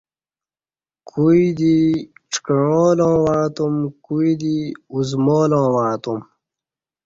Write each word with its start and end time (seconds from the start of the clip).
کودی 1.09 1.77
ڄکعاں 2.31 2.91
لاں 2.97 3.17
وعݩہ 3.23 3.47
تم 3.55 3.75
کودی 4.05 4.57
اُزمالاں 4.93 5.67
وعݩہ 5.75 5.97
تُم 6.03 6.19